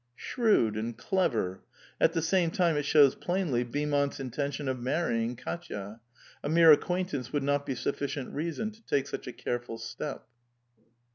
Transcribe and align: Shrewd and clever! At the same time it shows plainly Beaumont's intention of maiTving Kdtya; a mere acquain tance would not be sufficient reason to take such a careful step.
Shrewd 0.15 0.77
and 0.77 0.97
clever! 0.97 1.61
At 1.99 2.13
the 2.13 2.23
same 2.23 2.49
time 2.49 2.75
it 2.75 2.85
shows 2.85 3.13
plainly 3.13 3.63
Beaumont's 3.63 4.19
intention 4.19 4.67
of 4.67 4.77
maiTving 4.79 5.35
Kdtya; 5.39 5.99
a 6.43 6.49
mere 6.49 6.75
acquain 6.75 7.07
tance 7.07 7.31
would 7.31 7.43
not 7.43 7.67
be 7.67 7.75
sufficient 7.75 8.33
reason 8.33 8.71
to 8.71 8.83
take 8.87 9.05
such 9.07 9.27
a 9.27 9.31
careful 9.31 9.77
step. 9.77 10.25